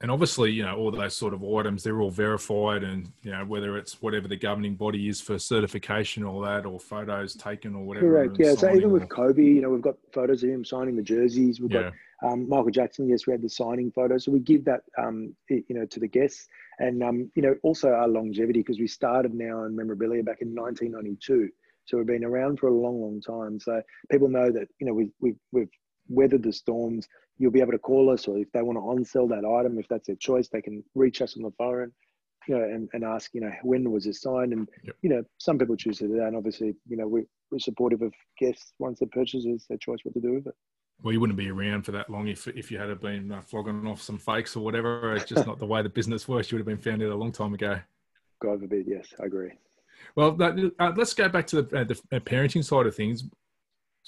[0.00, 3.44] and obviously, you know, all those sort of items, they're all verified, and you know,
[3.44, 7.84] whether it's whatever the governing body is for certification or that, or photos taken or
[7.84, 8.06] whatever.
[8.06, 8.36] Correct.
[8.38, 8.54] Yeah.
[8.54, 11.60] So even with Kobe, you know, we've got photos of him signing the jerseys.
[11.60, 11.90] We've yeah,
[12.22, 13.08] got um, Michael Jackson.
[13.08, 14.18] Yes, we had the signing photo.
[14.18, 16.46] So we give that, um, you know, to the guests,
[16.78, 20.54] and um, you know, also our longevity because we started now in memorabilia back in
[20.54, 21.48] 1992.
[21.84, 23.58] So we've been around for a long, long time.
[23.58, 25.70] So people know that you know we we we've
[26.08, 27.08] weathered the storms.
[27.38, 29.78] You'll be able to call us, or if they want to on sell that item,
[29.78, 31.92] if that's their choice, they can reach us on the phone.
[32.46, 34.54] You know, and, and ask, you know, when was this signed?
[34.54, 34.96] And Yep.
[35.02, 36.28] you know, some people choose to do that.
[36.28, 39.98] And obviously, you know, we, we're supportive of guests once they purchase it's their choice
[40.02, 40.54] what to do with it.
[41.02, 43.86] Well, you wouldn't be around for that long if if you had been uh, flogging
[43.86, 45.14] off some fakes or whatever.
[45.14, 46.50] It's just not the way the business works.
[46.50, 47.80] You would have been found out a long time ago.
[48.40, 49.52] God forbid, yes, I agree.
[50.14, 53.24] Well, that, uh, let's go back to the, uh, the uh, parenting side of things.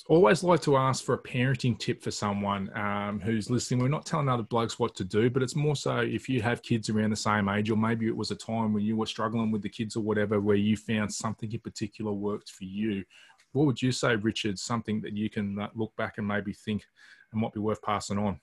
[0.06, 3.80] Always like to ask for a parenting tip for someone um, who's listening.
[3.80, 6.62] We're not telling other blokes what to do, but it's more so if you have
[6.62, 9.50] kids around the same age, or maybe it was a time when you were struggling
[9.50, 13.04] with the kids or whatever, where you found something in particular worked for you.
[13.52, 14.58] What would you say, Richard?
[14.58, 18.18] Something that you can uh, look back and maybe think it might be worth passing
[18.18, 18.40] on.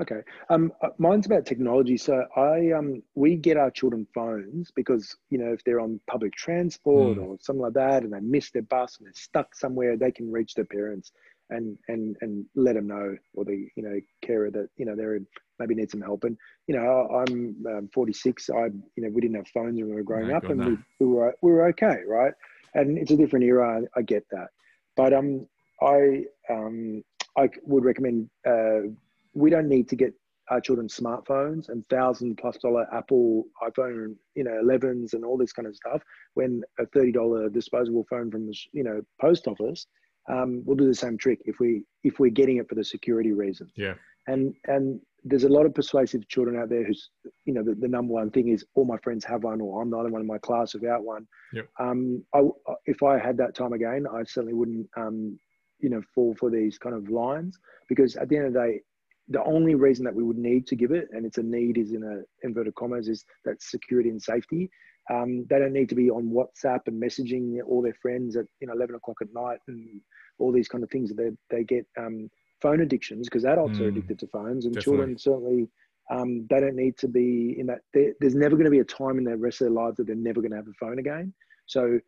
[0.00, 0.22] Okay.
[0.48, 1.98] Um, uh, mine's about technology.
[1.98, 6.32] So I um, we get our children phones because you know if they're on public
[6.32, 7.22] transport Mm.
[7.26, 10.32] or something like that, and they miss their bus and they're stuck somewhere, they can
[10.32, 11.12] reach their parents
[11.50, 15.16] and and and let them know, or the you know carer that you know they're
[15.16, 15.26] in,
[15.58, 16.24] maybe need some help.
[16.24, 18.48] And you know I'm um, 46.
[18.48, 20.60] I you know we didn't have phones when we were growing No, up, God, and
[20.60, 20.66] no.
[20.68, 22.32] we, we were we were okay, right?
[22.74, 23.80] And it's a different era.
[23.80, 24.48] I, I get that,
[24.96, 25.46] but um
[25.82, 27.02] I um
[27.36, 28.30] I would recommend.
[28.46, 28.92] Uh,
[29.34, 30.12] we don't need to get
[30.50, 35.52] our children smartphones and thousand plus dollar Apple iPhone, you know, 11s and all this
[35.52, 36.02] kind of stuff.
[36.34, 39.86] When a thirty dollar disposable phone from the you know post office
[40.30, 43.32] um, will do the same trick if we if we're getting it for the security
[43.32, 43.72] reasons.
[43.76, 43.94] Yeah.
[44.26, 47.10] And and there's a lot of persuasive children out there who's
[47.44, 49.90] you know the, the number one thing is all my friends have one or I'm
[49.90, 51.26] the only one in my class without one.
[51.52, 51.68] Yep.
[51.78, 52.42] Um, I,
[52.86, 55.38] if I had that time again, I certainly wouldn't um,
[55.78, 57.58] you know fall for these kind of lines
[57.88, 58.80] because at the end of the day
[59.28, 61.92] the only reason that we would need to give it, and it's a need is
[61.92, 64.70] in a inverted commas, is that security and safety.
[65.10, 68.66] Um, they don't need to be on WhatsApp and messaging all their friends at you
[68.66, 70.00] know 11 o'clock at night and
[70.38, 71.10] all these kind of things.
[71.10, 71.16] That
[71.50, 72.28] they they get um,
[72.62, 74.80] phone addictions because adults are Mm, addicted to phones, and definitely.
[74.80, 75.68] children certainly
[76.10, 77.80] um, they don't need to be in that.
[78.20, 80.16] There's never going to be a time in the rest of their lives that they're
[80.16, 81.34] never going to have a phone again.
[81.66, 81.98] So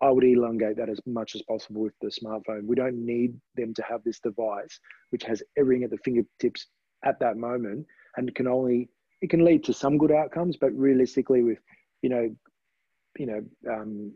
[0.00, 2.66] i would elongate that as much as possible with the smartphone.
[2.66, 4.78] We don't need them to have this device
[5.10, 6.66] which has everything at the fingertips
[7.04, 7.86] at that moment
[8.16, 8.88] and can only
[9.20, 11.58] it can lead to some good outcomes but realistically with
[12.02, 12.28] you know
[13.18, 14.12] you know um,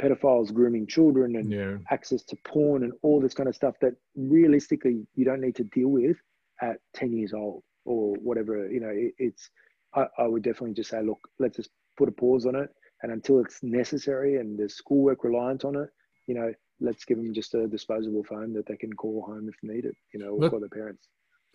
[0.00, 1.78] pedophiles grooming children and Yeah.
[1.90, 5.64] access to porn and all this kind of stuff that realistically you don't need to
[5.64, 6.16] deal with
[6.62, 9.50] at 10 years old or whatever you know it, it's
[9.94, 12.70] I, I would definitely just say look let's just put a pause on it
[13.02, 15.90] and until it's necessary and there's schoolwork reliant on it
[16.26, 19.54] you know, let's give them just a disposable phone that they can call home if
[19.62, 21.08] needed, you know, or call their parents.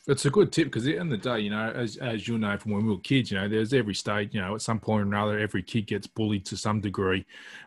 [0.07, 2.57] It's a good tip because in the the day, you know, as as you know
[2.57, 5.03] from when we were kids, you know, there's every stage, you know, at some point
[5.03, 7.25] or another, every kid gets bullied to some degree.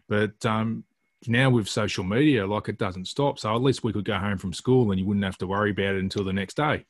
[0.08, 0.84] But um,
[1.26, 3.38] now with social media, like it doesn't stop.
[3.38, 5.70] So at least we could go home from school and you wouldn't have to worry
[5.70, 6.84] about it until the next day.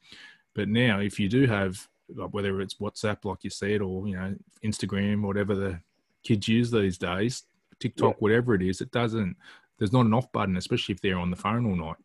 [0.54, 4.16] But now, if you do have, like, whether it's WhatsApp, like you said, or you
[4.16, 5.80] know, Instagram, whatever the
[6.22, 7.44] kids use these days,
[7.80, 8.18] TikTok, Yeah.
[8.20, 9.36] whatever it is, it doesn't.
[9.78, 11.96] There's not an off button, especially if they're on the phone all night.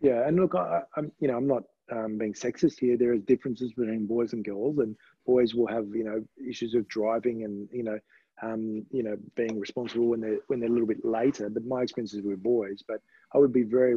[0.00, 2.96] Yeah, and look, I, I'm you know I'm not um, being sexist here.
[2.96, 4.96] There is differences between boys and girls, and
[5.26, 7.98] boys will have you know issues of driving and you know
[8.42, 11.48] um, you know being responsible when they're when they're a little bit later.
[11.48, 13.00] But my experiences with boys, but
[13.34, 13.94] I would be very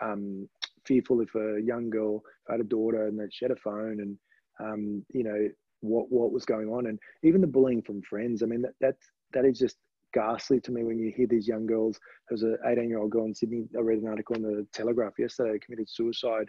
[0.00, 0.48] um,
[0.84, 4.00] fearful if a young girl if I had a daughter and that she a phone
[4.00, 4.18] and
[4.60, 5.48] um, you know
[5.80, 8.42] what what was going on, and even the bullying from friends.
[8.42, 8.96] I mean that that
[9.32, 9.76] that is just
[10.12, 11.98] ghastly to me when you hear these young girls.
[12.28, 13.64] There was an 18 year old girl in Sydney.
[13.76, 15.58] I read an article in the Telegraph yesterday.
[15.58, 16.48] Committed suicide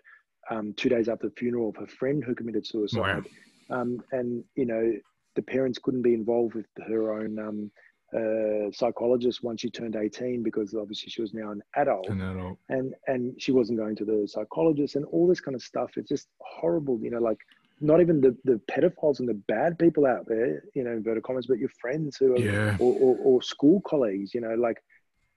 [0.49, 3.25] um, two days after the funeral of her friend who committed suicide.
[3.69, 4.93] Um, and you know
[5.35, 7.71] the parents couldn't be involved with her own um,
[8.15, 12.07] uh, psychologist once she turned 18 because obviously she was now an adult.
[12.09, 15.55] And that all, and and she wasn't going to the psychologist and all this kind
[15.55, 15.91] of stuff.
[15.97, 17.39] It's just horrible you know like
[17.81, 21.47] not even the the pedophiles and the bad people out there you know inverted commas
[21.47, 22.77] but your friends who are yeah.
[22.79, 24.81] or, or, or school colleagues you know like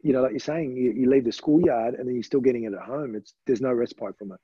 [0.03, 2.65] you know like you're saying you, you leave the schoolyard and then you're still getting
[2.65, 3.15] it at home.
[3.15, 4.41] It's there's no respite from it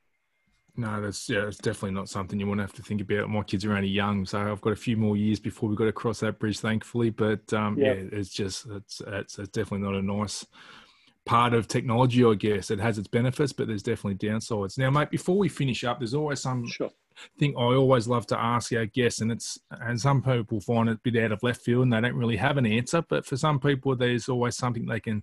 [0.74, 3.28] No, that's yeah, it's definitely not something you want to have to think about.
[3.28, 5.84] My kids are only young, so I've got a few more years before we've got
[5.84, 7.10] to cross that bridge, thankfully.
[7.10, 7.92] But um, yeah.
[7.92, 8.04] Yeah.
[8.12, 10.46] it's just it's, it's it's definitely not a nice
[11.26, 12.70] part of technology, I guess.
[12.70, 14.78] It has its benefits, but there's definitely downsides.
[14.78, 16.90] Now, mate, before we finish up, there's always some sure
[17.38, 20.96] thing I always love to ask our guests, and it's and some people find it
[21.04, 23.02] a bit out of left field and they don't really have an answer.
[23.02, 25.22] But for some people, there's always something they can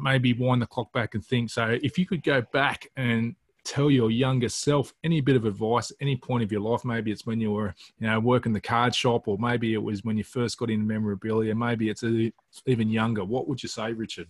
[0.00, 1.50] maybe wind the clock back and think.
[1.50, 3.34] So, if you could go back and
[3.66, 7.26] tell your younger self any bit of advice, any point of your life, maybe it's
[7.26, 10.24] when you were you know working the card shop, or maybe it was when you
[10.24, 12.04] first got into memorabilia, maybe it's
[12.66, 13.24] even younger.
[13.24, 14.28] What would you say, Richard?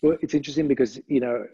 [0.00, 1.44] Well, it's interesting because you know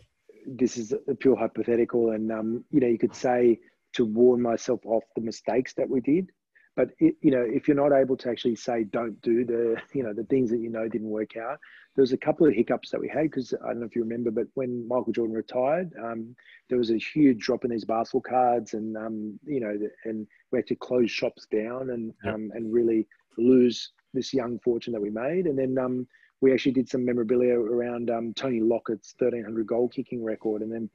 [0.46, 3.58] this is a pure hypothetical, and um, you know you could say
[3.94, 6.30] to warn myself off the mistakes that we did,
[6.78, 10.04] but it, you know if you're not able to actually say don't do the you
[10.04, 11.58] know the things that you know didn't work out,
[11.96, 14.02] there was a couple of hiccups that we had because I don't know if you
[14.02, 16.36] remember, but when Michael Jordan retired, um,
[16.68, 20.60] there was a huge drop in these basketball cards, and um, you know and we
[20.60, 22.34] had to close shops down and Yep.
[22.34, 26.06] um, and really lose this young fortune that we made, and then um,
[26.40, 30.62] we actually did some memorabilia around um, Tony Lockett's 1300 goal kicking record.
[30.62, 30.88] And then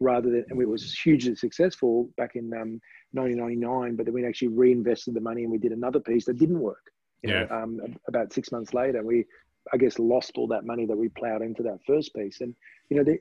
[0.00, 2.80] rather than, and it was hugely successful back in um,
[3.12, 6.60] 1999, but then we actually reinvested the money and we did another piece that didn't
[6.60, 6.82] work.
[7.22, 9.24] Know, um, about six months later, we,
[9.72, 12.40] I guess, lost all that money that we plowed into that first piece.
[12.40, 12.54] And,
[12.90, 13.16] you know,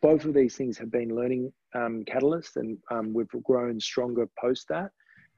[0.00, 4.66] both of these things have been learning um, catalysts and um, we've grown stronger post
[4.68, 4.90] that.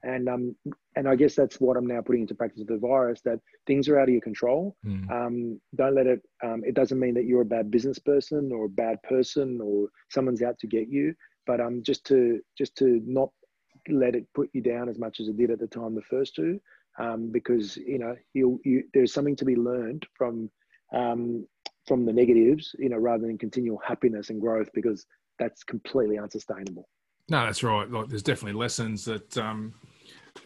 [0.07, 0.55] And um,
[0.95, 3.89] and I guess that's what I'm now putting into practice with the virus that things
[3.89, 4.75] are out of your control.
[4.85, 5.11] Mm.
[5.11, 6.21] Um, don't let it.
[6.43, 9.89] Um, it doesn't mean that you're a bad business person or a bad person or
[10.09, 11.13] someone's out to get you.
[11.45, 13.29] But um, just to just to not
[13.89, 16.35] let it put you down as much as it did at the time the first
[16.35, 16.59] two,
[16.99, 20.49] um, because you know you you there's something to be learned from
[20.95, 21.45] um,
[21.85, 25.05] from the negatives, you know, rather than continual happiness and growth because
[25.37, 26.87] that's completely unsustainable.
[27.29, 27.89] No, that's right.
[27.89, 29.73] Like, there's definitely lessons that um,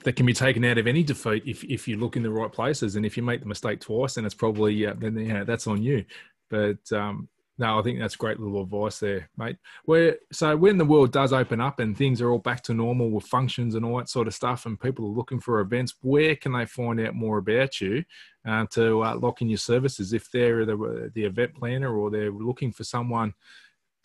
[0.03, 2.51] that can be taken out of any defeat if if you look in the right
[2.51, 5.67] places, and if you make the mistake twice, then it's probably yeah, then know that's
[5.67, 6.05] on you.
[6.49, 9.57] But um, no, I think that's great little advice there, mate.
[9.85, 13.11] Where so when the world does open up and things are all back to normal
[13.11, 16.35] with functions and all that sort of stuff, and people are looking for events, where
[16.35, 18.03] can they find out more about you
[18.47, 20.11] uh, to uh, lock in your services?
[20.13, 23.33] If they're the the event planner or they're looking for someone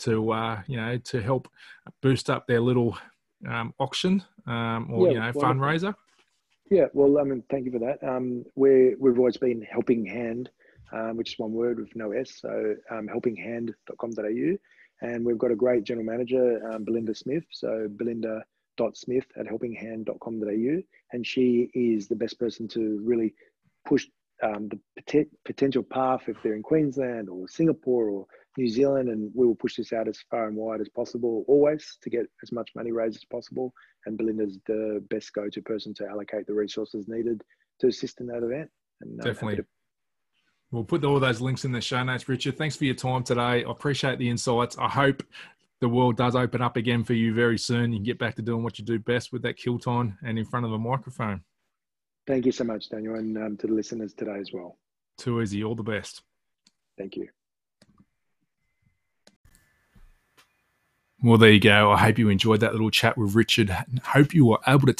[0.00, 1.48] to uh, you know to help
[2.02, 2.98] boost up their little
[3.48, 5.94] um, auction um, or Yeah, you know fundraiser.
[6.70, 8.02] Yeah, well, I mean, thank you for that.
[8.06, 10.50] Um, we're, we've always been helping hand,
[10.92, 12.40] um, which is one word with no S.
[12.40, 14.56] So um, helpinghand.com.au.
[15.02, 17.44] And we've got a great general manager, um, Belinda Smith.
[17.52, 20.82] So belinda.smith at helpinghand.com.au.
[21.12, 23.34] And she is the best person to really
[23.86, 24.06] push
[24.42, 28.26] um, the pot- potential path if they're in Queensland or Singapore or
[28.56, 29.08] New Zealand.
[29.08, 32.26] And we will push this out as far and wide as possible, always to get
[32.42, 33.72] as much money raised as possible.
[34.06, 37.42] And Belinda's the best go-to person to allocate the resources needed
[37.80, 38.70] to assist in that event.
[39.00, 39.56] And um, Definitely.
[39.56, 39.66] to-
[40.72, 42.58] We'll put all those links in the show notes, Richard.
[42.58, 43.40] Thanks for your time today.
[43.40, 44.76] I appreciate the insights.
[44.76, 45.22] I hope
[45.80, 47.92] the world does open up again for you very soon.
[47.92, 50.38] You can get back to doing what you do best with that kilt on and
[50.38, 51.42] in front of a microphone.
[52.26, 54.76] Thank you so much, Daniel, and um, to the listeners today as well.
[55.18, 55.62] Too easy.
[55.62, 56.22] All the best.
[56.98, 57.28] Thank you.
[61.22, 61.90] Well, there you go.
[61.92, 63.70] I hope you enjoyed that little chat with Richard.
[64.04, 64.92] Hope you were able to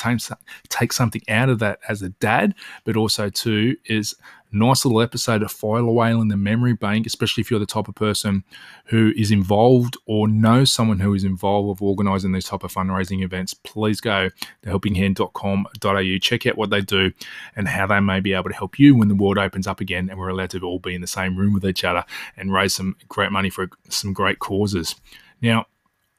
[0.69, 2.55] take, something out of that as a dad,
[2.85, 4.15] but also too is
[4.51, 7.67] a nice little episode to file away in the memory bank, especially if you're the
[7.67, 8.45] type of person
[8.87, 13.23] who is involved or knows someone who is involved with organising these type of fundraising
[13.23, 13.53] events.
[13.53, 14.31] Please go
[14.63, 17.13] to helpinghand.com.au, check out what they do
[17.57, 20.09] and how they may be able to help you when the world opens up again
[20.09, 22.07] and we're allowed to all be in the same room with each other
[22.39, 24.97] and raise some great money for some great causes.
[25.43, 25.67] Now,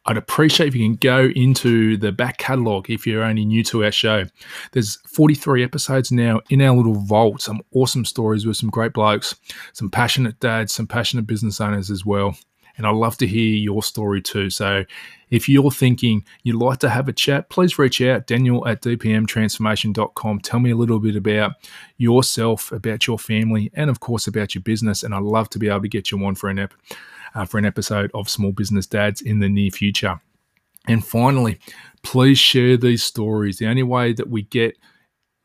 [0.07, 3.83] I'd appreciate if you can go into the back catalogue if you're only new to
[3.83, 4.23] our show.
[4.71, 9.35] There's 43 episodes now in our little vault, some awesome stories with some great blokes,
[9.73, 12.37] some passionate dads, some passionate business owners as well.
[12.77, 14.49] And I'd love to hear your story too.
[14.49, 14.85] So
[15.29, 20.39] if you're thinking you'd like to have a chat, please reach out, Daniel at dpmtransformation.com.
[20.39, 21.53] Tell me a little bit about
[21.97, 25.03] yourself, about your family, and of course about your business.
[25.03, 26.97] And I'd love to be able to get you on for an episode
[27.35, 30.19] uh, for an episode of Small Business Dads in the near future.
[30.87, 31.59] And finally,
[32.03, 33.57] please share these stories.
[33.57, 34.77] The only way that we get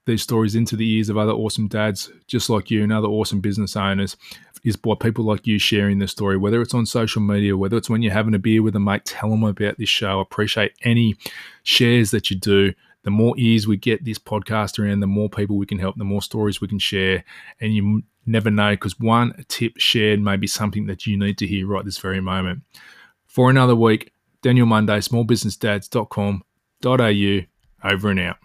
[0.06, 3.40] these stories into the ears of other awesome dads just like you and other awesome
[3.40, 4.16] business owners
[4.64, 7.90] is by people like you sharing the story, whether it's on social media, whether it's
[7.90, 10.20] when you're having a beer with a mate, tell them about this show.
[10.20, 11.16] Appreciate any
[11.64, 12.72] shares that you do.
[13.02, 16.04] The more ears we get this podcast around, the more people we can help, the
[16.04, 17.24] more stories we can share.
[17.60, 21.46] And you never know because one tip shared may be something that you need to
[21.46, 22.62] hear right this very moment.
[23.26, 24.12] For another week,
[24.42, 28.36] Daniel Monday, smallbusinessdads.com.au, over and out.